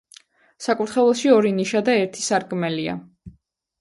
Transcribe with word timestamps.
საკურთხეველში 0.67 1.31
ორი 1.35 1.51
ნიშა 1.59 1.83
და 1.91 1.99
ერთი 2.07 2.27
სარკმელია. 2.31 2.97